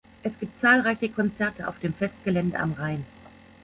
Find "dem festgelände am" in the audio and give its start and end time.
1.77-2.73